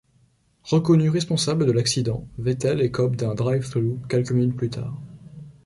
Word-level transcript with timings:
Reconnu 0.63 1.09
responsable 1.11 1.63
de 1.67 1.71
l’accident, 1.73 2.27
Vettel 2.39 2.81
écope 2.81 3.17
d’un 3.17 3.35
drive-through 3.35 3.99
quelques 4.09 4.31
minutes 4.31 4.57
plus 4.57 4.71
tard. 4.71 4.99